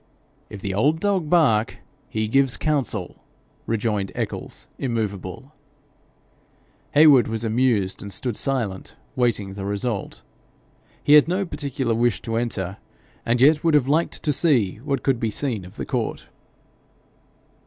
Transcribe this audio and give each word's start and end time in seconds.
'If 0.49 0.61
the 0.61 0.73
old 0.73 0.99
dog 0.99 1.29
bark, 1.29 1.77
he 2.09 2.27
gives 2.27 2.57
counsel,' 2.57 3.17
rejoined 3.67 4.11
Eccles, 4.15 4.67
immovable. 4.79 5.53
Heywood 6.95 7.27
was 7.27 7.43
amused, 7.43 8.01
and 8.01 8.11
stood 8.11 8.35
silent, 8.35 8.95
waiting 9.15 9.53
the 9.53 9.63
result. 9.63 10.23
He 11.03 11.13
had 11.13 11.27
no 11.27 11.45
particular 11.45 11.93
wish 11.93 12.19
to 12.23 12.35
enter, 12.35 12.77
and 13.27 13.39
yet 13.41 13.63
would 13.63 13.75
have 13.75 13.87
liked 13.87 14.23
to 14.23 14.33
see 14.33 14.77
what 14.77 15.03
could 15.03 15.19
be 15.19 15.29
seen 15.29 15.65
of 15.65 15.75
the 15.75 15.85
court. 15.85 16.25